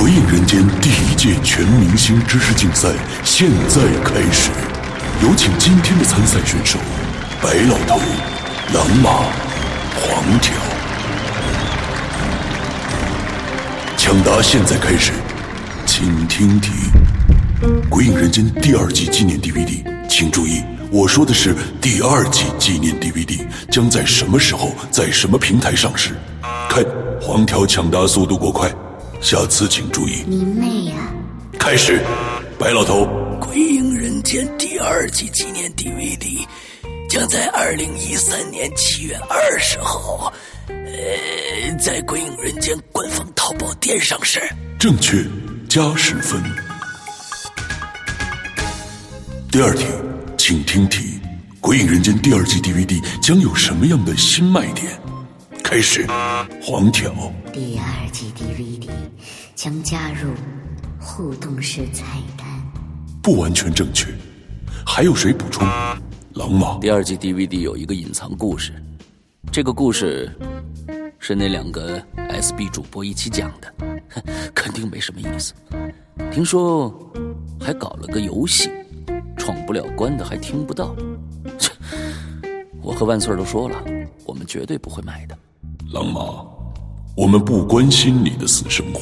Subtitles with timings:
[0.00, 2.88] 鬼影人间第一届全明星知识竞赛
[3.24, 4.48] 现在开始，
[5.20, 6.78] 有请今天的参赛选手：
[7.42, 8.00] 白老头、
[8.72, 9.10] 狼马、
[10.00, 10.54] 黄条。
[13.96, 15.10] 抢答现在开始，
[15.84, 16.70] 请听题：
[17.88, 20.62] 《鬼影人间》第二季纪念 DVD，请注意，
[20.92, 26.10] 我说的是第二季纪念 DVD 将在什么时候在什么平台上市？
[26.70, 26.84] 看
[27.20, 28.72] 黄条抢答速度过快，
[29.20, 30.22] 下次请注意。
[30.26, 30.94] 你妹呀！
[31.58, 32.00] 开始，
[32.58, 33.02] 白老头，
[33.40, 36.46] 《鬼影人间》第二季纪念 DVD
[37.08, 40.32] 将在二零一三年七月二十号，
[40.68, 44.40] 呃，在《鬼影人间》官方淘宝店上市。
[44.78, 45.24] 正确，
[45.68, 46.40] 加十分。
[49.50, 49.84] 第二题，
[50.36, 50.98] 请听题：
[51.60, 54.86] 《鬼影人间》第二季 DVD 将有什么样的新卖点？
[55.64, 56.06] 开始，
[56.62, 57.12] 黄条，
[57.52, 58.67] 第二季 DVD
[59.58, 60.30] 将加入
[61.00, 62.04] 互动式菜
[62.36, 62.46] 单。
[63.20, 64.06] 不完全正确，
[64.86, 65.66] 还有谁补充？
[66.34, 68.72] 狼马，第二季 DVD 有一个隐藏故事，
[69.50, 70.32] 这个故事
[71.18, 73.74] 是那两个 SB 主播一起讲的，
[74.10, 74.22] 哼
[74.54, 75.52] 肯定没什么意思。
[76.30, 76.88] 听说
[77.58, 78.70] 还搞了个游戏，
[79.36, 80.94] 闯不了关的还听不到。
[81.58, 81.72] 切
[82.80, 83.82] 我和万岁儿都说了，
[84.24, 85.36] 我们绝对不会买的。
[85.92, 86.46] 狼马，
[87.18, 89.00] 我们不关心你的私生活。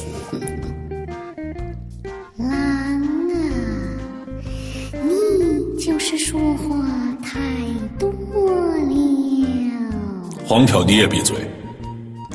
[2.39, 3.29] 狼啊，
[4.91, 6.83] 你就是说话
[7.23, 7.39] 太
[7.99, 8.91] 多了。
[10.47, 11.35] 黄条，你也闭嘴，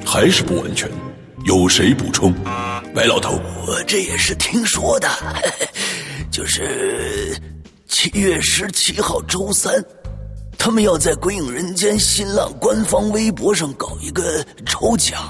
[0.07, 0.89] 还是不完全。
[1.47, 2.33] 有谁补充？
[2.95, 5.09] 白老头，我这也是听说的，
[6.31, 7.37] 就是
[7.89, 9.85] 七月十七号周三，
[10.57, 15.21] 他们要在《鬼影人间》新浪官方微博上搞一个抽奖。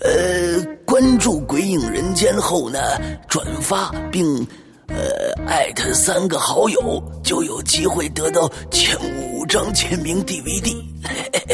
[0.00, 2.78] 呃，关注《鬼影人间》后呢，
[3.28, 4.24] 转发并
[4.88, 4.96] 呃
[5.46, 10.74] 艾特三个好友，就有机会得到前五张签名 DVD。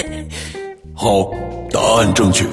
[0.95, 1.31] 好，
[1.71, 2.45] 答案正确，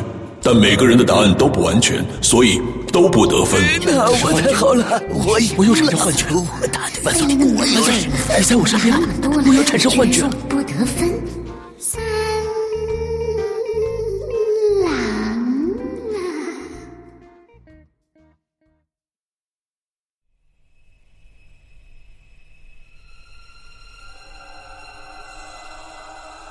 [0.42, 2.62] 但每个人的答案都不完全，所以
[2.92, 3.62] 都不得分。
[3.86, 7.94] 那，我太好了，我我又产生幻觉我打的万岁，万岁，
[8.38, 10.24] 你在我身边，我又产生幻觉。
[10.50, 11.37] 不得分。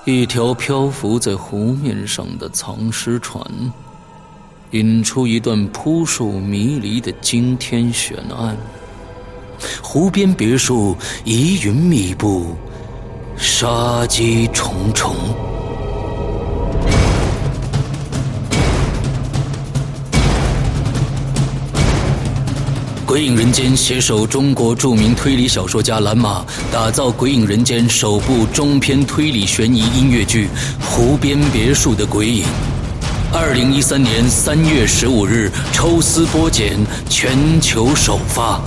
[0.06, 3.44] 一条漂浮在湖面上的藏尸船，
[4.71, 8.56] 引出一段扑朔迷离的惊天悬案。
[9.83, 12.55] 湖边别墅疑云密布，
[13.37, 15.12] 杀机重重。
[23.06, 30.49] 《鬼影人间》携手中国著名推理小说家蓝马，打造《鬼影人间》首部中篇推理悬疑音乐剧
[30.84, 32.43] 《湖边别墅的鬼影》。
[33.33, 36.77] 二零一三年三月十五日抽丝剥茧，
[37.09, 38.61] 全球首发。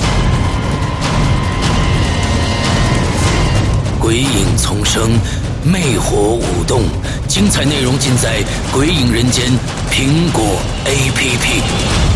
[4.00, 5.20] 鬼影丛生，
[5.66, 6.84] 魅火舞动，
[7.28, 8.42] 精彩内容尽在
[8.72, 9.48] 《鬼影人间》
[9.92, 10.46] 苹果
[10.86, 12.09] APP。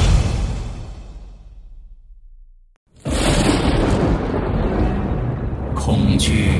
[6.25, 6.51] 惧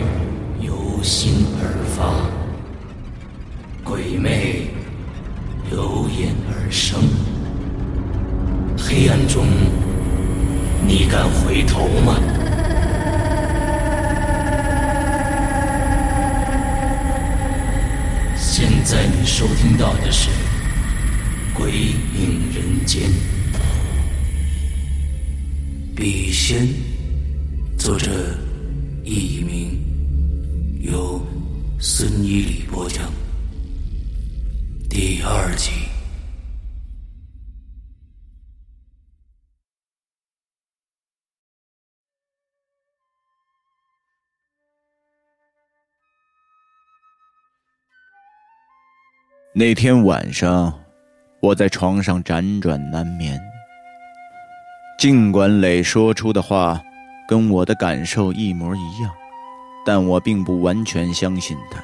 [0.60, 1.64] 由心而
[1.96, 2.28] 发，
[3.82, 4.68] 鬼魅
[5.72, 7.00] 由眼而生。
[8.78, 9.46] 黑暗中，
[10.86, 12.20] 你敢回头吗？
[18.36, 20.30] 现在你收听到的是
[21.54, 23.04] 《鬼影人间》，
[25.96, 26.68] 笔仙，
[27.78, 28.12] 作者
[29.06, 31.22] 一名，由
[31.78, 33.12] 孙一礼播讲。
[34.90, 35.72] 第二集。
[49.54, 50.74] 那天晚上，
[51.42, 53.38] 我在床上辗转难眠。
[54.98, 56.82] 尽管磊说出的话
[57.34, 59.12] 跟我的感受一模一样，
[59.84, 61.84] 但我并不完全相信他，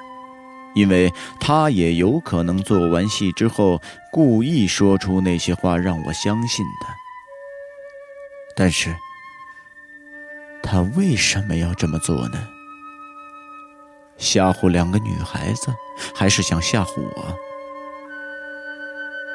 [0.76, 3.82] 因为他也有可能做完戏之后
[4.12, 6.86] 故意说出那些话让我相信的。
[8.56, 8.96] 但是，
[10.62, 12.48] 他为什么要这么做呢？
[14.20, 15.74] 吓唬两个女孩子，
[16.14, 17.36] 还是想吓唬我？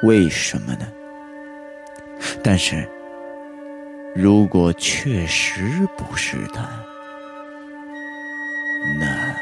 [0.05, 0.87] 为什么呢？
[2.41, 2.89] 但是，
[4.17, 6.63] 如果确实不是他，
[9.01, 9.35] 那……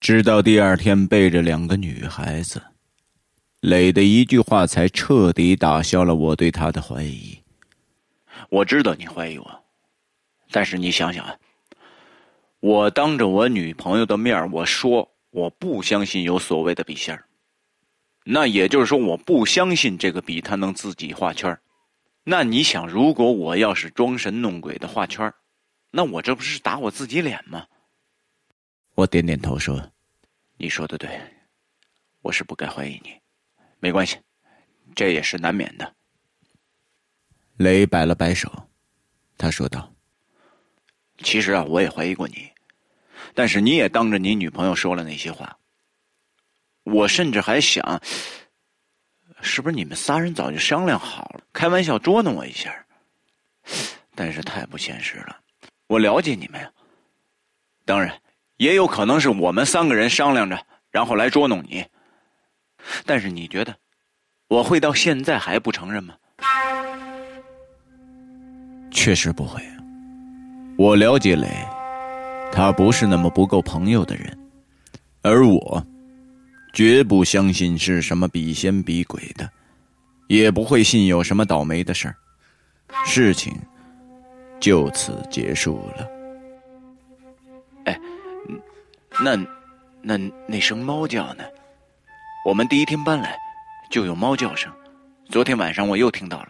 [0.00, 2.62] 直到第二天背着两个女孩子，
[3.60, 7.38] 磊的一句话才彻底打消了我对他的怀疑。
[8.50, 9.64] 我知道你怀疑我，
[10.50, 11.34] 但是你想想啊，
[12.64, 17.22] 我当着我女朋友的面我说我不相信有所谓的笔仙
[18.24, 21.60] 那也就是说我不相信这个笔它能自己画圈
[22.22, 25.30] 那你想，如果我要是装神弄鬼的画圈
[25.90, 27.66] 那我这不是打我自己脸吗？
[28.94, 29.92] 我点点头说。
[30.56, 31.20] 你说的对，
[32.22, 33.20] 我是不该怀疑你，
[33.78, 34.16] 没关系，
[34.94, 35.94] 这也是难免的。
[37.58, 38.70] 雷摆了摆手，
[39.36, 39.92] 他说道
[41.22, 42.50] ：“其实啊，我也怀疑过你，
[43.34, 45.56] 但是你也当着你女朋友说了那些话。
[46.84, 48.00] 我甚至还想，
[49.42, 52.74] 是不是你们仨人早就商量好了，开玩笑捉弄我一下？
[54.14, 55.36] 但是太不现实了，
[55.86, 56.70] 我了解你们呀，
[57.84, 58.18] 当然。”
[58.56, 61.84] 也有可能是我们三个人商量着，然后来捉弄你。
[63.04, 63.74] 但是你觉得
[64.46, 66.14] 我会到现在还不承认吗？
[68.92, 69.60] 确实不会。
[70.78, 71.48] 我了解磊，
[72.54, 74.38] 他不是那么不够朋友的人，
[75.22, 75.84] 而我
[76.72, 79.50] 绝不相信是什么比仙比鬼的，
[80.28, 82.14] 也不会信有什么倒霉的事儿。
[83.04, 83.52] 事情
[84.60, 86.08] 就此结束了。
[87.86, 88.00] 哎。
[89.20, 89.36] 那，
[90.00, 90.16] 那
[90.46, 91.44] 那声猫叫呢？
[92.46, 93.36] 我们第一天搬来，
[93.90, 94.72] 就有猫叫声。
[95.28, 96.48] 昨天晚上我又听到了。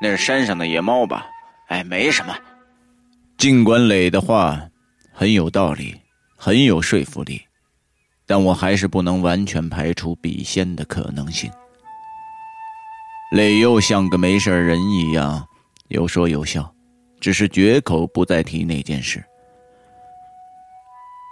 [0.00, 1.26] 那是山上的野猫吧？
[1.66, 2.36] 哎，没什么。
[3.40, 4.68] 尽管磊的话
[5.14, 5.96] 很有道理，
[6.36, 7.40] 很有说服力，
[8.26, 11.50] 但我还是不能完全排除笔仙的可能性。
[13.32, 15.42] 磊又像个没事人一样，
[15.88, 16.70] 有说有笑，
[17.18, 19.24] 只是绝口不再提那件事。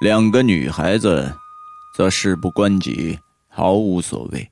[0.00, 1.30] 两个女孩子，
[1.94, 3.18] 则事不关己，
[3.48, 4.50] 毫无所谓，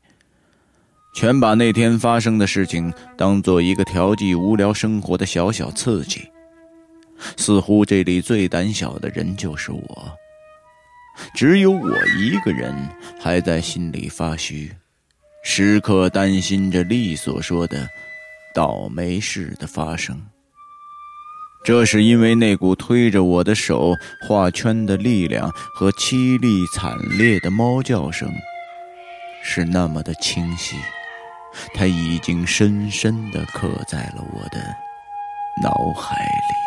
[1.15, 6.31] 全把那天发生的事情当做一个调剂无聊生活的小小刺激。
[7.37, 10.13] 似乎这里最胆小的人就是我，
[11.35, 12.75] 只有我一个人
[13.21, 14.71] 还在心里发虚，
[15.45, 17.89] 时刻担心着丽所说的
[18.55, 20.21] 倒霉事的发生。
[21.65, 23.93] 这是因为那股推着我的手
[24.29, 28.31] 画圈的力量和凄厉惨烈的猫叫声，
[29.43, 30.77] 是那么的清晰，
[31.75, 34.59] 它已经深深的刻在了我的
[35.61, 36.66] 脑海里。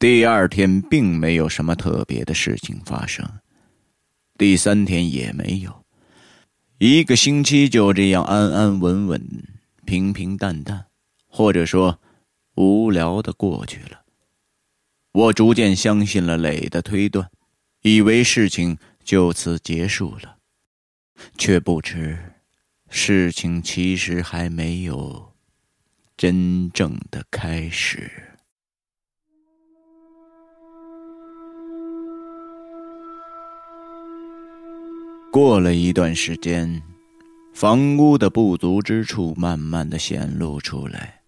[0.00, 3.22] 第二天并没有什么特别的事情发生。
[4.38, 5.84] 第三天也没有，
[6.78, 9.44] 一个星期就这样安安稳稳、
[9.84, 10.86] 平平淡淡，
[11.28, 12.00] 或者说
[12.54, 14.00] 无聊的过去了。
[15.12, 17.30] 我逐渐相信了磊的推断，
[17.82, 20.38] 以为事情就此结束了，
[21.36, 22.18] 却不知
[22.88, 25.34] 事情其实还没有
[26.16, 28.29] 真正的开始。
[35.32, 36.82] 过了一段时间，
[37.54, 41.20] 房屋的不足之处慢慢的显露出来。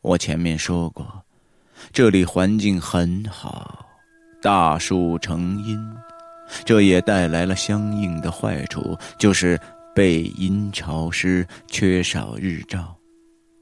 [0.00, 1.22] 我前面说过，
[1.92, 3.86] 这里环境很好，
[4.40, 5.78] 大树成荫，
[6.64, 9.60] 这也带来了相应的坏处，就是
[9.94, 12.96] 背阴潮湿，缺少日照，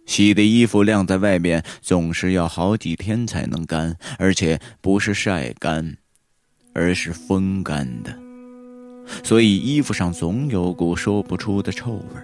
[0.06, 5.96] 洗的衣服晾在外面总是要好几天才能干，而且不是晒干，
[6.72, 8.16] 而是风干的。
[9.22, 12.20] 所以衣服上总有股说不出的臭味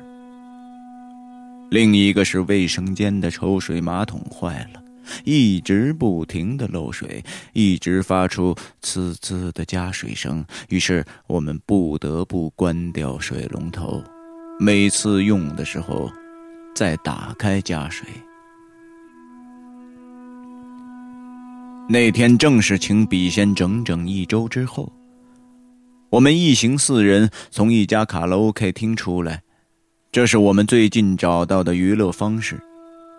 [1.70, 4.80] 另一个是卫生间的抽水马桶坏了，
[5.24, 10.44] 一直不停的漏水，一直发出呲呲的加水声。
[10.68, 14.00] 于是我们不得不关掉水龙头，
[14.60, 16.08] 每次用的时候
[16.72, 18.06] 再打开加水。
[21.88, 24.92] 那天正是请笔仙整整一周之后。
[26.10, 29.42] 我们一行四人从一家卡拉 OK 厅出来，
[30.12, 32.60] 这是我们最近找到的娱乐方式，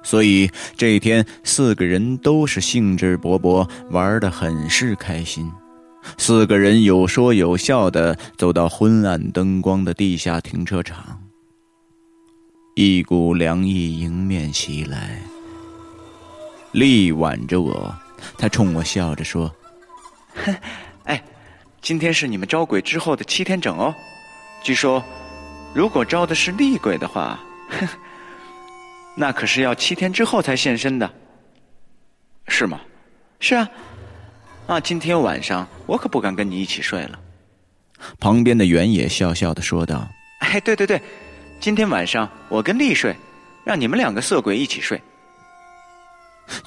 [0.03, 5.51] 所以这天四个人都是兴致勃勃，玩得很是开心。
[6.17, 11.22] 四个人有说有笑的走到昏暗灯光的地下停车场，
[12.75, 15.22] 一股凉意迎面袭来。
[16.72, 17.94] 力挽着我，
[18.38, 19.53] 他冲我笑着说
[21.03, 21.22] ：“哎，
[21.88, 23.96] 今天是你们招鬼之后的七天整哦。
[24.62, 25.01] 据说，
[25.74, 27.39] 如果招的是厉鬼的话，
[27.70, 27.88] 哼
[29.15, 31.10] 那可是要七天之后才现身的，
[32.50, 32.82] 是吗？
[33.39, 33.70] 是啊。
[34.67, 37.17] 啊，今天晚上我可不敢跟你一起睡了。”
[38.20, 40.06] 旁边的原野笑笑的说道
[40.44, 41.01] ：“哎，对对对，
[41.62, 43.15] 今天晚上我跟丽睡，
[43.63, 45.01] 让你们两个色鬼一起睡。”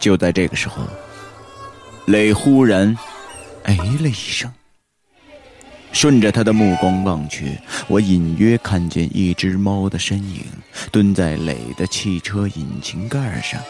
[0.00, 0.82] 就在这个时候，
[2.06, 2.96] 磊忽然
[3.64, 4.50] 哎了一声。
[5.92, 10.44] 顺着他的目光望去，我隐约看见一只猫的身影
[10.90, 13.60] 蹲在磊的汽车引擎盖上，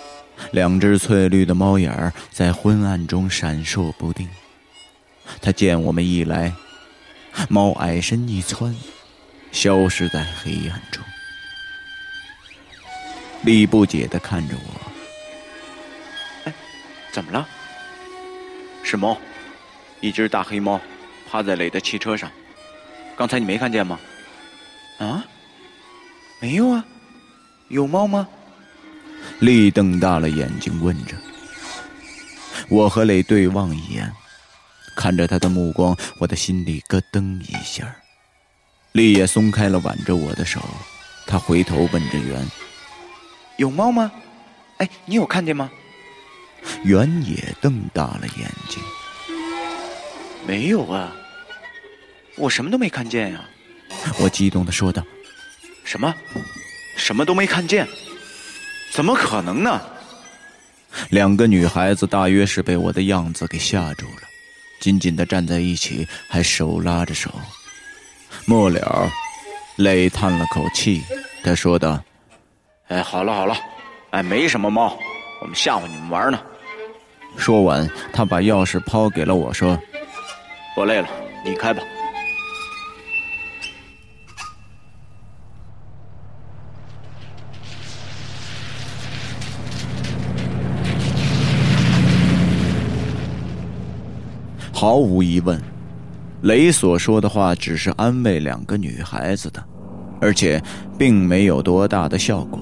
[0.53, 4.29] 两只翠绿的猫眼儿在昏暗中闪烁不定。
[5.41, 6.53] 他见我们一来，
[7.49, 8.75] 猫矮身一窜，
[9.51, 11.03] 消失在黑暗中。
[13.43, 16.53] 李不解的看着我。
[17.13, 17.49] 怎么了？
[18.85, 19.19] 是猫，
[20.01, 20.81] 一只大黑猫，
[21.31, 22.31] 趴在磊的汽车上。
[23.17, 24.01] 刚才你没看见吗？
[24.99, 25.25] 啊？
[26.41, 26.85] 没有啊？
[27.69, 28.27] 有猫吗？
[29.39, 31.15] 丽瞪大了眼睛问着。
[32.69, 34.11] 我和磊对望一眼，
[34.97, 37.95] 看着他的目光，我的心里咯噔一下。
[38.93, 40.61] 丽也松开了挽着我的手，
[41.27, 42.45] 他回头问着圆
[43.57, 44.11] ：“有猫吗？
[44.79, 45.71] 哎，你有看见吗？”
[46.85, 48.83] 圆也瞪大了眼睛，
[50.47, 51.13] 没有啊，
[52.41, 53.45] 我什么都没看见呀！
[54.19, 55.05] 我激动的说道
[55.85, 56.15] ：“什么？
[56.97, 57.87] 什么都没看见？
[58.93, 59.79] 怎么可能呢？”
[61.11, 64.23] 两个女孩子大约是被我的样子给吓住了，
[64.81, 67.31] 紧紧的站在一起，还手拉着手。
[68.47, 69.09] 末了，
[69.77, 71.03] 泪叹了口气，
[71.45, 72.03] 他说道
[72.89, 73.55] ：“哎，好了好了，
[74.11, 74.99] 哎，没什么猫，
[75.43, 76.41] 我们吓唬你们玩呢。”
[77.37, 79.79] 说完，他把钥匙抛给了我，说
[80.75, 81.09] ：“我累了，
[81.45, 81.83] 你开吧。”
[94.81, 95.61] 毫无疑问，
[96.41, 99.63] 雷所说的话只是安慰两个女孩子的，
[100.23, 100.59] 而且
[100.97, 102.59] 并没有多大的效果。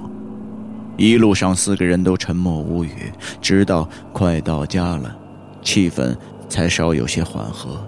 [0.96, 5.16] 一路上，四个人都沉默无语，直到快到家了，
[5.62, 6.12] 气氛
[6.48, 7.80] 才稍有些缓和。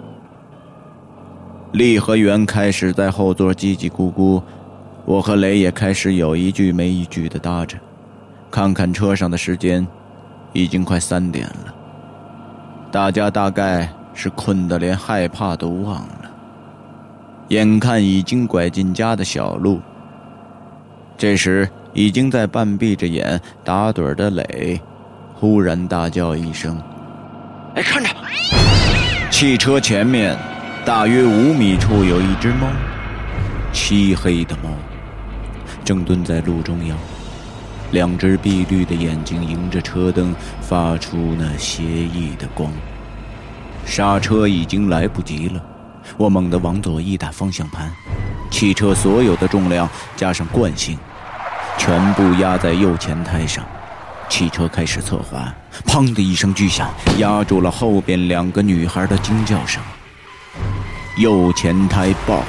[1.73, 4.41] 丽和元开始在后座叽叽咕咕，
[5.07, 7.77] 我和雷也开始有一句没一句的搭着。
[8.49, 9.85] 看看车上的时间，
[10.53, 11.75] 已经快三点了。
[12.93, 16.31] 大家大概是困得连害怕都忘了。
[17.49, 19.81] 眼看已经拐进家的小路，
[21.17, 21.67] 这时。
[21.93, 24.81] 已经在半闭着眼打盹的磊，
[25.35, 26.81] 忽然大叫一声
[27.75, 28.09] ：“哎，看着！”
[29.29, 30.39] 汽车前面
[30.85, 32.69] 大约五米处有一只猫，
[33.73, 34.71] 漆黑的猫，
[35.85, 36.97] 正蹲在路中央，
[37.91, 42.71] 两只碧绿的眼睛迎着车灯发出那邪异的光。
[43.91, 45.61] 刹车已经来不及了，
[46.17, 47.91] 我猛地往左一打方向盘，
[48.49, 50.97] 汽车所有的重量加上惯性。
[51.77, 53.65] 全部压在右前胎上，
[54.29, 55.53] 汽车开始侧滑，
[55.87, 59.83] 砰的一声巨响，压住了后边两个女孩的惊叫声。
[61.17, 62.45] 右前胎爆，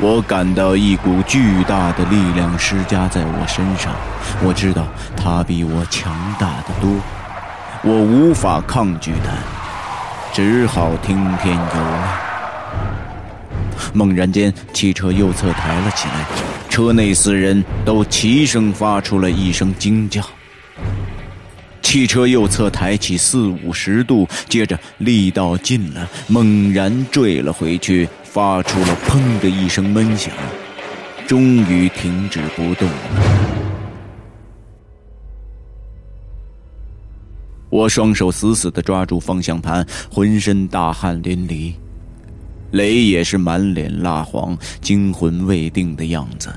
[0.00, 3.94] 我感到一股巨大的力量施加在我身上，
[4.42, 6.90] 我知道它比我强大的多，
[7.84, 9.30] 我无法抗拒它，
[10.32, 12.28] 只好听天由命。
[13.92, 16.26] 猛然间，汽车右侧抬了起来，
[16.68, 20.22] 车内四人都齐声发出了一声惊叫。
[21.80, 30.30] 汽车右侧抬起四五十度，接着力道尽了，猛然坠了回去，发出了“砰”的一声闷响，
[31.26, 33.37] 终于停止不动了。
[37.78, 41.72] 我双手死死地抓住方向盘，浑身大汗淋漓。
[42.72, 46.52] 雷也是满脸蜡黄、惊魂未定的样子。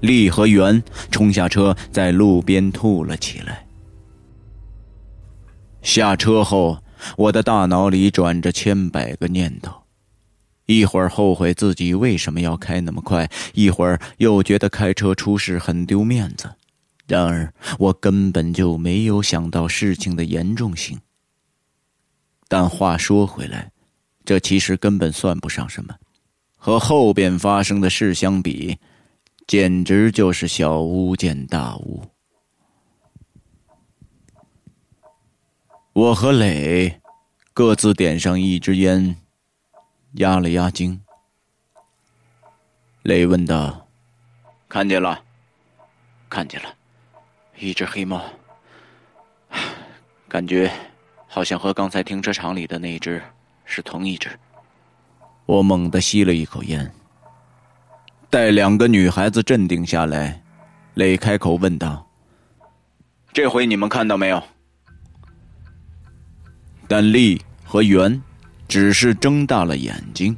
[0.00, 3.66] 丽和元冲下车，在路边吐了起来。
[5.82, 6.78] 下车后，
[7.16, 9.72] 我的大脑里转着千百个念头，
[10.66, 16.48] 一会儿后悔自己为什么要开那么快，一会儿又觉得开车出事很丢面子。
[17.06, 21.00] 然而，我根本就没有想到事情的严重性。
[22.48, 23.70] 但话说回来。
[24.24, 25.94] 这其实根本算不上什么，
[26.56, 28.76] 和后边发生的事相比，
[29.46, 32.02] 简直就是小巫见大巫。
[35.92, 37.00] 我和磊
[37.54, 39.16] 各自点上一支烟，
[40.14, 41.00] 压了压惊。
[43.04, 43.86] 磊问道
[44.68, 45.22] ：“看见了？
[46.28, 46.75] 看见了，
[47.58, 48.22] 一只黑猫，
[50.28, 50.70] 感觉
[51.26, 53.22] 好像和刚才停车场里的那只
[53.64, 54.30] 是同一只。”
[55.46, 56.90] 我猛地吸了一口烟，
[58.28, 60.42] 待两个女孩子镇定下来，
[60.94, 62.06] 磊开口问道
[63.32, 64.42] ：“这回你们看到没有？”
[66.88, 68.20] 但丽和圆
[68.68, 70.36] 只是睁大了眼睛。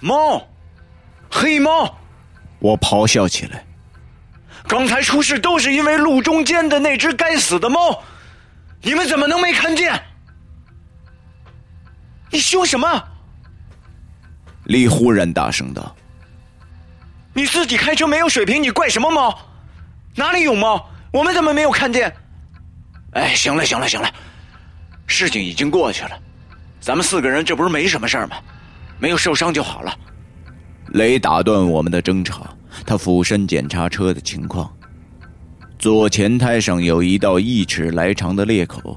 [0.00, 0.42] 猫，
[1.30, 1.94] 黑猫！
[2.58, 3.64] 我咆哮起来。
[4.66, 8.02] 刚才出事都是因为路中间的那只该死的猫，
[8.82, 10.00] 你们怎么能没看见？
[12.30, 13.04] 你凶什么？
[14.64, 15.94] 李忽然大声道
[17.34, 19.38] ：“你自己开车没有水平，你怪什么猫？
[20.16, 20.88] 哪里有猫？
[21.12, 22.12] 我们怎么没有看见？”
[23.12, 24.10] 哎，行了，行了，行了。
[25.06, 26.18] 事情已经过去了，
[26.80, 28.36] 咱们四个人这不是没什么事儿吗？
[28.98, 29.98] 没有受伤就好了。
[30.94, 32.46] 雷打断我们的争吵，
[32.86, 34.72] 他俯身检查车的情况。
[35.78, 38.96] 左前胎上有一道一尺来长的裂口，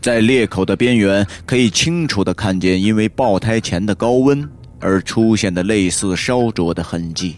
[0.00, 7.36] 在裂口的边缘可以清楚的看见因为爆胎前的高温而出现的类似烧灼的痕迹。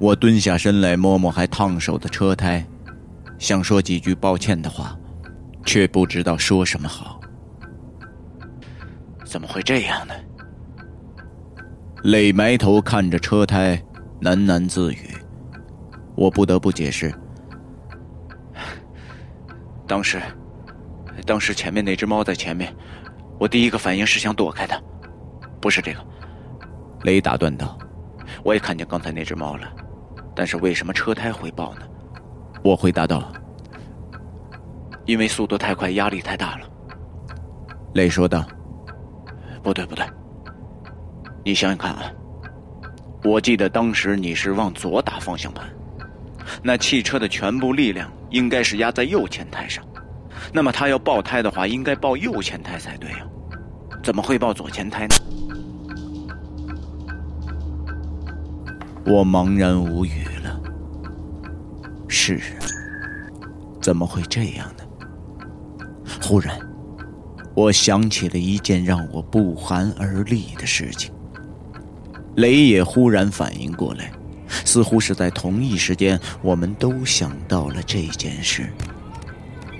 [0.00, 2.66] 我蹲下身来摸摸还烫手的车胎，
[3.38, 4.96] 想说几句抱歉的话。
[5.66, 7.18] 却不知道说什么好。
[9.24, 10.12] 怎么会这样呢？
[12.04, 13.82] 磊埋头看着车胎，
[14.20, 15.08] 喃喃自语。
[16.14, 17.10] 我不得不解释。
[19.86, 20.20] 当时，
[21.24, 22.76] 当时前面那只猫在前面，
[23.40, 24.78] 我第一个反应是想躲开它，
[25.62, 26.06] 不是这个。
[27.04, 27.78] 雷打断道
[28.44, 29.66] ：“我也看见刚才那只猫了，
[30.36, 31.86] 但是为什么车胎会爆呢？”
[32.62, 33.32] 我回答道。
[35.06, 36.68] 因为速度太快，压力太大了。
[37.94, 38.44] 磊说道
[39.64, 40.04] ：“不对，不对，
[41.44, 42.10] 你想想看啊，
[43.22, 45.68] 我记得当时你是往左打方向盘，
[46.62, 49.84] 那汽车的全部力量应该是压在右前胎上，
[50.54, 53.26] 那么它要爆胎的话，应该爆右前胎才对呀，
[54.02, 55.14] 怎么会爆左前胎呢？”
[59.04, 60.58] 我茫然无语了。
[62.08, 62.56] 是啊，
[63.82, 64.84] 怎么会这样呢？
[66.22, 66.58] 忽然，
[67.54, 71.13] 我想起了一件让我不寒而栗的事情。
[72.36, 74.10] 雷也忽然反应过来，
[74.64, 78.68] 似乎是在同一时间，我们都想到了这件事，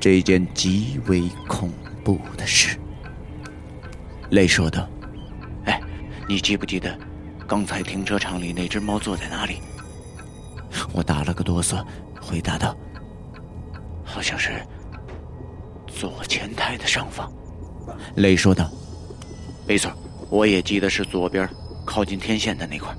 [0.00, 1.70] 这件极为恐
[2.04, 2.76] 怖的事。
[4.30, 4.88] 雷说道
[5.66, 5.80] ：“哎，
[6.28, 6.96] 你记不记得，
[7.46, 9.60] 刚才停车场里那只猫坐在哪里？”
[10.92, 11.84] 我打了个哆嗦，
[12.20, 12.76] 回答道
[14.04, 14.52] ：“好像是。”
[15.86, 17.32] 左前胎的上方，
[18.16, 18.68] 雷说道
[19.64, 19.92] ：“没错，
[20.28, 21.48] 我也记得是左边，
[21.84, 22.94] 靠近天线的那块。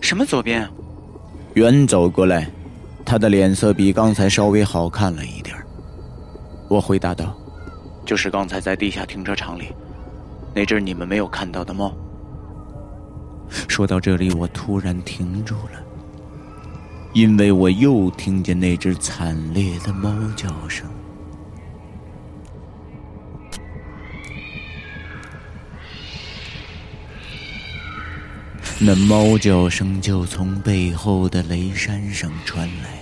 [0.00, 0.68] 什么左边？”
[1.54, 2.50] 远走过来，
[3.04, 5.56] 他的脸色比刚才稍微好看了一点。
[6.68, 7.36] 我回答道
[8.06, 9.66] ：“就是刚才在地下停车场里，
[10.54, 11.92] 那只你们没有看到的猫。”
[13.68, 15.82] 说到这里，我突然停住了。
[17.12, 20.88] 因为我又听见那只惨烈的猫叫声，
[28.84, 32.98] 那猫叫声就从背后的雷山上传来。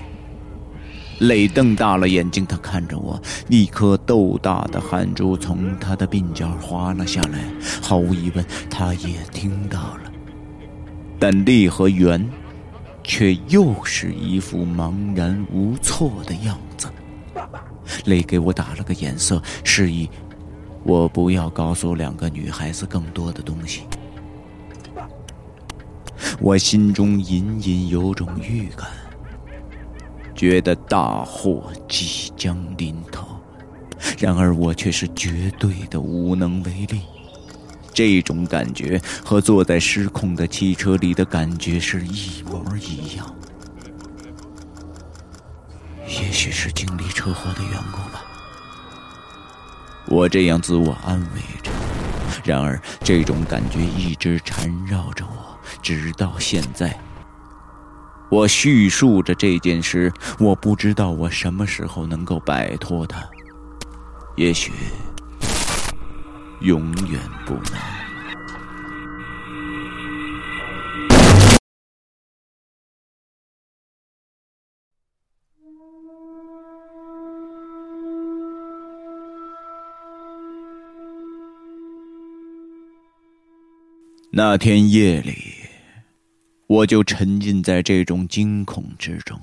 [1.21, 7.39] 磊瞪大了眼睛，他看着我，一颗豆大的汗珠从他的鬓角滑了下来。
[7.81, 10.13] 毫无疑问，他也听到了。
[11.19, 12.29] 但力和圆。
[13.03, 16.87] 却又是一副茫然无措的样子。
[18.05, 20.09] 雷给我打了个眼色，示意
[20.85, 23.85] 我不要告诉两个女孩子更多的东西。
[26.41, 28.89] 我心中隐隐有种预感，
[30.35, 33.27] 觉得大祸即将临头，
[34.19, 37.03] 然而我却是绝对的无能为力。
[37.93, 43.35] 这种感觉和坐在失控的汽车里的感觉是一模一样。
[46.07, 48.25] 也许是经历车祸的缘故吧，
[50.07, 51.71] 我这样自我安慰着。
[52.43, 56.99] 然而，这种感觉一直缠绕着我，直到现在。
[58.31, 63.23] 我叙述着这件事，我不知道我什么时候能够摆脱它。
[64.37, 64.73] 也许
[66.61, 67.81] 永远不能。
[84.33, 85.60] 那天夜里，
[86.71, 89.41] 我就沉浸在这种惊恐之中。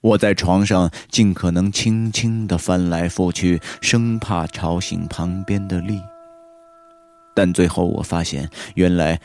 [0.00, 6.00] 我在床上尽可能轻轻地翻来覆去，生怕吵醒旁边的丽。
[7.36, 9.20] 但最后我发现，原来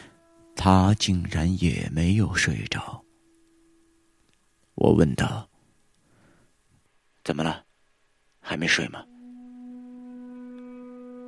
[0.56, 3.04] 他竟然也没有睡着。
[4.76, 5.50] 我问道
[7.26, 7.64] ：“怎么了？
[8.40, 9.04] 还没睡吗？”“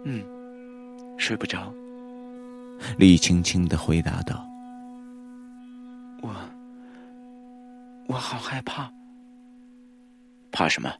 [0.05, 0.23] 嗯，
[1.17, 1.73] 睡不着。”
[2.99, 4.45] 丽轻轻的回答道
[6.25, 6.33] ：“我，
[8.07, 8.91] 我好害怕。
[10.51, 10.91] 怕什么？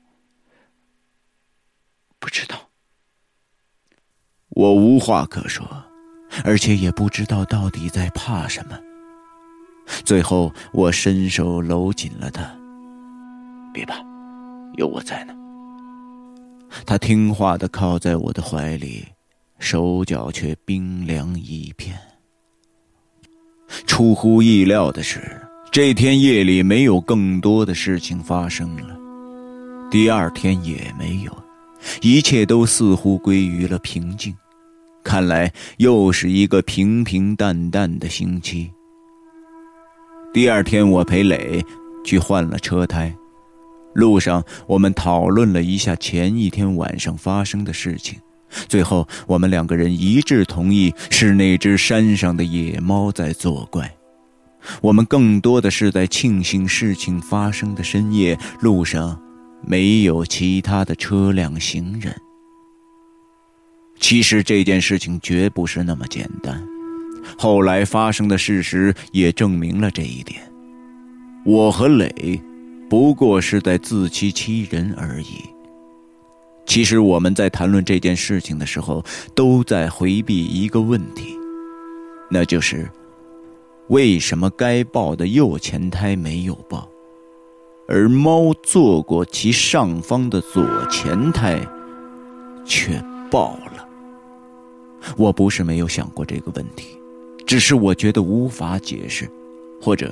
[2.19, 2.55] 不知道。
[4.49, 5.65] 我无话可说，
[6.43, 8.79] 而且也不知道到底在怕什么。
[10.03, 12.55] 最后，我伸手搂紧了他。
[13.73, 13.95] 别怕，
[14.75, 15.33] 有我在呢。
[16.85, 19.07] 他听话的靠在我的怀里。”
[19.57, 21.97] 手脚却冰凉一片。
[23.85, 25.19] 出乎意料的是，
[25.71, 28.95] 这天夜里没有更多的事情发生了，
[29.91, 31.31] 第二天也没有，
[32.01, 34.35] 一切都似乎归于了平静。
[35.03, 38.71] 看来又是一个平平淡淡的星期。
[40.33, 41.63] 第二天，我陪磊
[42.03, 43.15] 去换了车胎，
[43.93, 48.19] 路上我们讨论了一下前一天晚上发生的事情。
[48.67, 53.89] 最后，我们两个人一致同意是那只山上的野猫在作怪。
[54.81, 59.21] 我们更多的是在庆幸事情发生的深夜，路上
[59.63, 62.15] 没有其他的车辆行人。
[63.99, 66.61] 其实这件事情绝不是那么简单，
[67.37, 70.41] 后来发生的事实也证明了这一点。
[71.45, 72.41] 我和磊，
[72.89, 75.54] 不过是在自欺欺人而已。
[76.65, 81.37] 其实我们在谈论这件事情的时候，都在回避一个问题，
[82.29, 82.89] 那就是：
[83.87, 86.89] 为什么该抱的右前胎没有抱，
[87.87, 91.59] 而猫坐过其上方的左前胎
[92.65, 93.87] 却抱了？
[95.17, 96.99] 我不是没有想过这个问题，
[97.45, 99.29] 只是我觉得无法解释，
[99.79, 100.11] 或者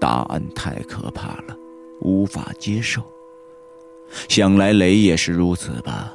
[0.00, 1.56] 答案太可怕了，
[2.00, 3.02] 无法接受。
[4.28, 6.12] 想来雷也是如此吧。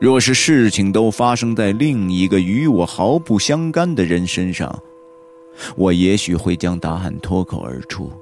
[0.00, 4.82] 若是事情都发生在另一个与我毫不相干的人身上，
[5.76, 8.12] 我也许会将答案脱口而出：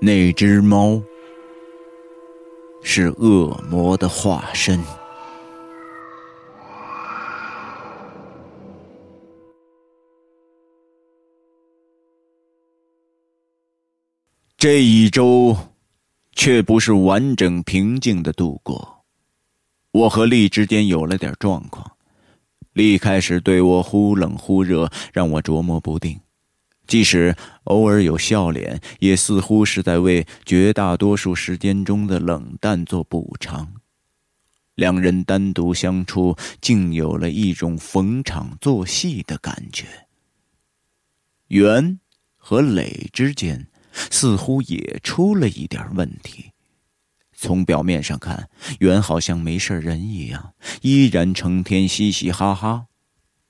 [0.00, 1.02] 那只猫
[2.82, 4.82] 是恶魔的化身。
[14.56, 15.56] 这一周。
[16.38, 19.04] 却不是完整平静的度过。
[19.90, 21.96] 我和丽之间有了点状况，
[22.74, 26.20] 丽开始对我忽冷忽热，让我琢磨不定。
[26.86, 33.72] 即使偶尔有笑脸，也似乎是在为绝大多数时间中的冷淡做补偿。
[34.76, 39.86] 两人单独相处，竟有了一种逢场作戏的感觉。
[41.48, 41.98] 袁
[42.36, 43.66] 和磊之间。
[43.92, 46.52] 似乎也出了一点问题。
[47.32, 48.48] 从表面上看，
[48.80, 52.86] 袁好像没事人一样，依然成天嘻嘻哈哈。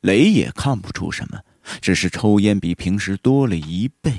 [0.02, 1.40] 雷也看不出什么，
[1.80, 4.12] 只是抽烟比平时多了一倍。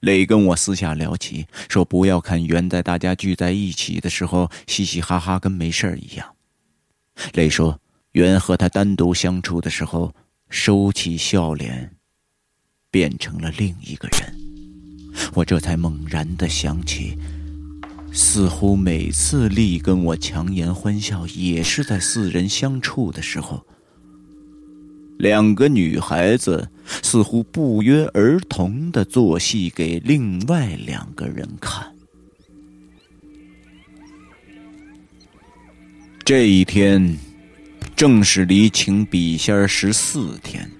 [0.00, 6.36] 雷跟我私下聊起，说不要看袁在大家聚在一起的时候嘻嘻哈哈，跟没事一样。
[7.32, 7.80] 雷说，
[8.12, 10.14] 袁和他单独相处的时候，
[10.48, 11.96] 收起笑脸，
[12.90, 14.49] 变成了另一个人。
[15.34, 17.16] 我这才猛然的想起，
[18.12, 23.64] 似乎每次丽跟我强颜欢笑，也是在四人相处的时候。
[25.18, 26.66] 两个女孩子
[27.02, 31.86] 似乎不约而同的做戏给另外两个人看。
[36.24, 37.16] 这一天，
[37.94, 40.70] 正是离情笔仙十四天，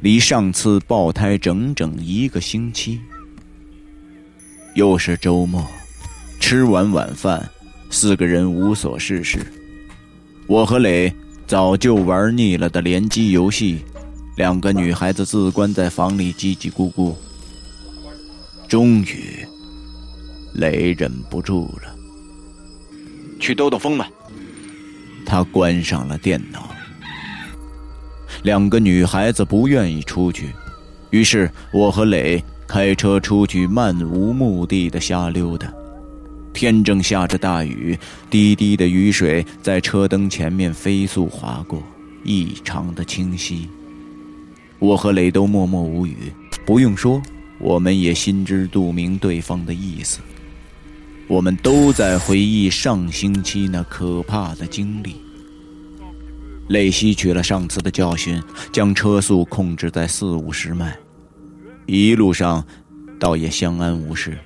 [0.00, 3.00] 离上次爆胎整整一个星期。
[4.74, 5.66] 又是周末，
[6.38, 7.48] 吃完晚饭，
[7.90, 9.38] 四个人无所事事。
[10.46, 11.12] 我和磊
[11.46, 13.78] 早就玩腻了的联机游戏，
[14.36, 17.14] 两个女孩子自关在房里叽叽咕咕。
[18.68, 19.46] 终于，
[20.52, 21.96] 磊忍不住了
[23.40, 24.10] ：“去兜兜风吧。
[25.24, 26.75] 他关上了电脑。
[28.42, 30.52] 两个女孩子不愿意出去，
[31.10, 35.72] 于是我和磊开车出去，漫无目的的瞎溜达。
[36.52, 37.98] 天正下着大雨，
[38.30, 41.82] 滴滴的雨水在车灯前面飞速划过，
[42.24, 43.68] 异常的清晰。
[44.78, 46.32] 我和磊都默默无语。
[46.64, 47.20] 不用说，
[47.58, 50.20] 我们也心知肚明对方的意思。
[51.28, 55.16] 我们都在回忆上星期那可怕的经历。
[56.68, 60.96] 磊吸取了上次的教训，将车速控制在四五十迈，
[61.86, 62.64] 一路上
[63.20, 64.36] 倒也相安无事。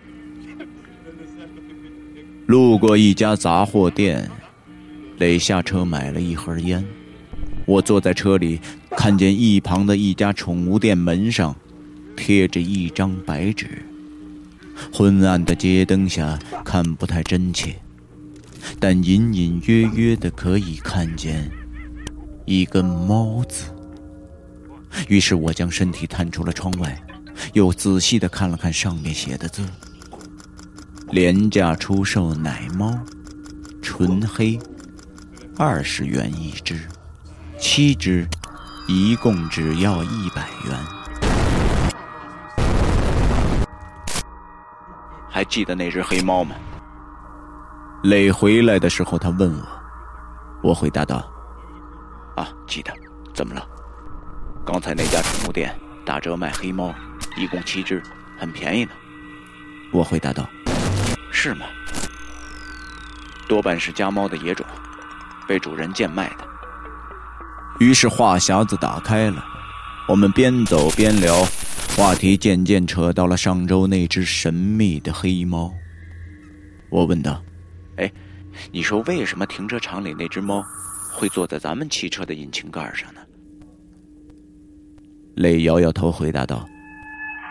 [2.47, 4.31] 路过一家杂货店，
[5.19, 6.85] 磊下车买了一盒烟。
[7.65, 11.57] 我坐在车里，看见一旁的一家宠物店门上
[12.17, 13.83] 贴着一张白纸，
[14.93, 17.77] 昏暗的街灯下看不太真切，
[18.79, 21.51] 但隐隐约约的可以看见。
[22.51, 23.67] 一个猫字，
[25.07, 27.01] 于是我将身体探出了窗外，
[27.53, 29.65] 又仔细的看了看上面写的字
[31.13, 32.93] ：“廉价出售奶猫，
[33.81, 34.59] 纯黑，
[35.57, 36.89] 二十元一只，
[37.57, 38.27] 七只，
[38.89, 40.77] 一共只要一百元。”
[45.31, 46.57] 还记得那只黑猫吗？
[48.03, 49.65] 磊回来的时候，他问我，
[50.65, 51.25] 我回答道。
[52.41, 52.91] 啊，记得，
[53.35, 53.69] 怎么了？
[54.65, 56.95] 刚才那家宠物店打折卖黑猫，
[57.37, 58.03] 一共七只，
[58.39, 58.93] 很便宜呢。
[59.93, 60.49] 我回答道
[61.31, 61.67] ：“是吗？
[63.47, 64.65] 多半是家猫的野种，
[65.47, 66.49] 被主人贱卖的。”
[67.79, 69.45] 于是话匣子打开了，
[70.09, 71.45] 我们边走边聊，
[71.95, 75.71] 话题渐渐扯到了上周那只神秘的黑猫。
[76.89, 77.43] 我问道
[77.99, 78.11] ：“哎，
[78.73, 80.65] 你说为什么停车场里那只猫？”
[81.21, 83.21] 会坐在咱们汽车的引擎盖上呢？
[85.35, 86.67] 磊摇摇头，回答道：“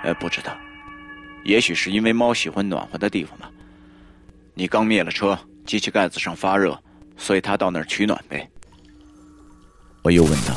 [0.03, 0.57] 呃，不知道，
[1.43, 3.51] 也许是因为猫喜欢暖和的地方吧。
[4.55, 6.75] 你刚灭了车，机器盖子上发热，
[7.15, 8.49] 所以它到那儿取暖呗。”
[10.01, 10.55] 我又问道：“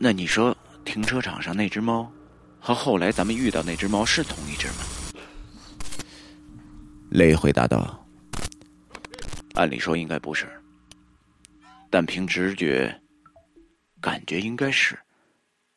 [0.00, 2.10] 那你说停车场上那只猫，
[2.58, 4.74] 和后来咱们遇到那只猫是同一只吗？”
[7.12, 8.02] 磊回答道
[9.52, 10.48] ：“按理说应该不是。”
[11.90, 13.02] 但凭直觉，
[14.00, 14.98] 感觉应该是。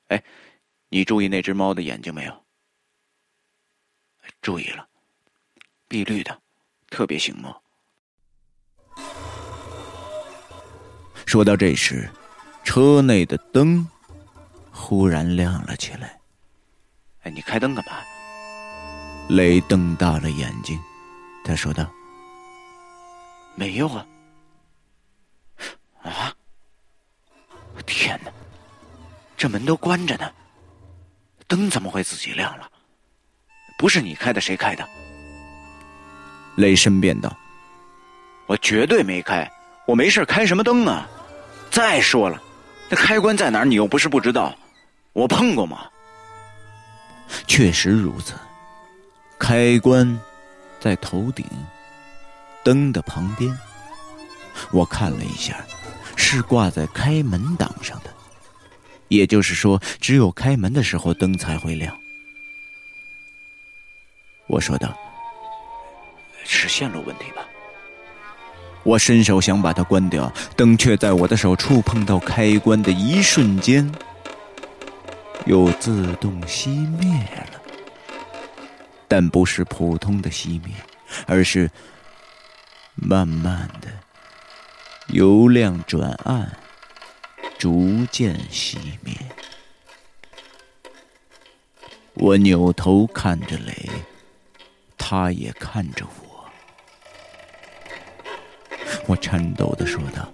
[0.09, 0.23] 哎，
[0.89, 2.43] 你注意那只猫的眼睛没有？
[4.41, 4.87] 注意了，
[5.87, 6.39] 碧绿的，
[6.89, 7.53] 特别醒目。
[11.25, 12.07] 说到这时，
[12.63, 13.87] 车内的灯
[14.71, 16.19] 忽然亮了起来。
[17.23, 17.93] 哎，你开灯干嘛？
[19.29, 20.79] 雷瞪大了眼睛，
[21.43, 21.91] 他说道
[23.55, 24.05] ：“没有啊。”
[26.03, 26.33] 啊！
[27.85, 28.31] 天哪，
[29.35, 30.31] 这门都关着呢，
[31.47, 32.69] 灯怎么会自己亮了？
[33.77, 34.87] 不是你开的，谁开的？
[36.55, 37.35] 雷申辩道
[38.45, 39.51] ：“我绝对没开，
[39.87, 41.09] 我没事开什么灯啊？
[41.71, 42.41] 再说了，
[42.89, 43.65] 那开关在哪儿？
[43.65, 44.55] 你又不是不知道，
[45.13, 45.89] 我碰过吗？”
[47.47, 48.33] 确实如此，
[49.39, 50.19] 开关
[50.79, 51.45] 在头顶，
[52.63, 53.57] 灯的旁边。
[54.71, 55.65] 我看了一下。
[56.23, 58.09] 是挂在开门档上的，
[59.09, 61.95] 也就是说，只有开门的时候灯才会亮。
[64.47, 64.97] 我说道
[66.45, 67.43] ：“是线路问题吧？”
[68.83, 73.89] 我伸手想把它关掉，灯却在我的手触碰到开关的一瞬间，
[75.45, 77.13] 又自动熄灭
[77.51, 77.61] 了。
[79.07, 80.73] 但不是普通的熄灭，
[81.27, 81.69] 而是
[82.95, 83.87] 慢慢的。
[85.07, 86.55] 由亮转暗，
[87.57, 89.15] 逐渐熄灭。
[92.15, 93.89] 我扭头看着雷，
[94.97, 96.13] 他也看着我。
[99.05, 100.31] 我颤抖的说道：“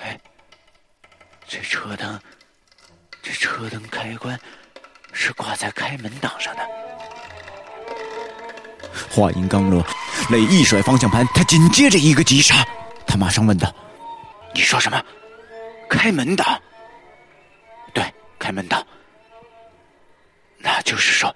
[0.00, 0.18] 哎，
[1.46, 2.20] 这车灯，
[3.22, 4.38] 这车灯开关
[5.12, 6.66] 是挂在开门档上的。”
[9.10, 9.86] 话音刚落。
[10.28, 12.66] 磊一甩方向盘，他紧接着一个急刹，
[13.06, 13.72] 他马上问道
[14.52, 15.00] ：“你说什么？
[15.88, 16.60] 开门档？
[17.94, 18.04] 对，
[18.36, 18.84] 开门档。
[20.58, 21.34] 那就是说，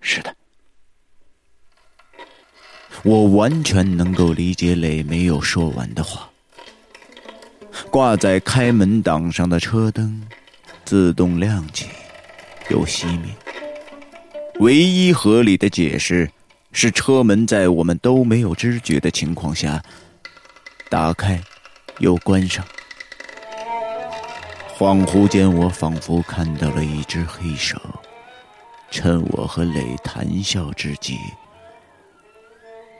[0.00, 0.34] 是的，
[3.02, 6.26] 我完全能够理解磊没有说完的话。
[7.90, 10.26] 挂在开门档上的车灯
[10.86, 11.88] 自动亮起，
[12.70, 13.30] 又熄灭。
[14.60, 16.30] 唯一合理的解释。”
[16.72, 19.82] 是车门在我们都没有知觉的情况下
[20.88, 21.40] 打开
[21.98, 22.66] 又关上。
[24.76, 27.78] 恍惚间，我仿佛看到了一只黑手，
[28.90, 31.18] 趁我和磊谈笑之际，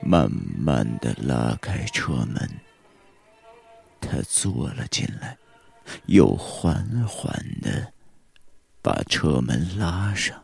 [0.00, 2.48] 慢慢的拉开车门。
[4.00, 5.37] 他坐了进来，
[6.06, 7.32] 又缓缓
[7.62, 7.92] 的
[8.82, 10.41] 把车门拉上。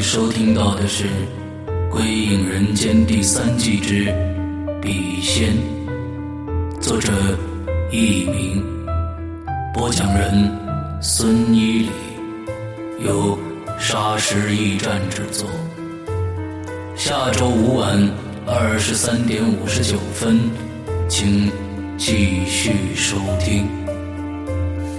[0.00, 1.04] 收听到的是
[1.90, 4.06] 《归隐人间》第三季之
[4.80, 5.48] 《笔仙》，
[6.80, 7.12] 作者
[7.90, 8.64] 佚名，
[9.74, 10.50] 播讲人
[11.02, 11.90] 孙一礼，
[13.04, 13.38] 由
[13.78, 15.46] 沙石驿站制作。
[16.96, 18.10] 下周五晚
[18.46, 20.40] 二十三点五十九分，
[21.08, 21.50] 请
[21.98, 23.68] 继续收听。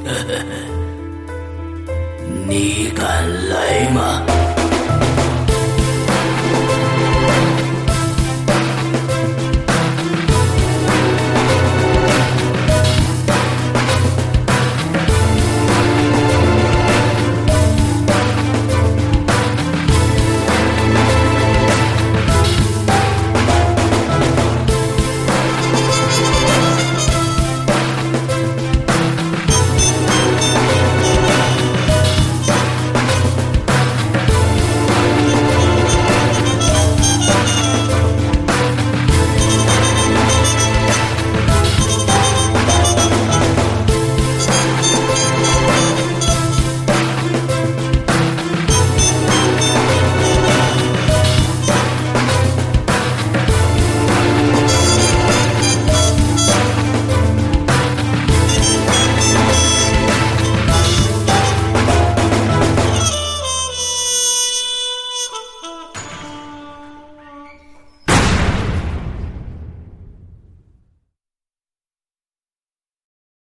[2.47, 4.23] 你敢来吗？